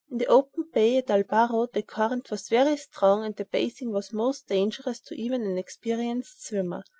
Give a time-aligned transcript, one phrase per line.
[0.09, 4.47] In the open bay at Albaro the current was very strong, and the bathing most
[4.47, 6.83] dangerous to even an experienced swimmer.